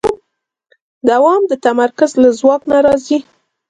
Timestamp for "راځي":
2.85-3.17